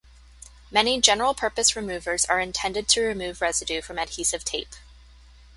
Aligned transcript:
Many 0.71 0.99
general 0.99 1.35
purpose 1.35 1.75
removers 1.75 2.25
are 2.25 2.39
intended 2.39 2.87
to 2.87 3.03
remove 3.03 3.39
residue 3.39 3.83
from 3.83 3.99
adhesive 3.99 4.43
tape. 4.43 4.73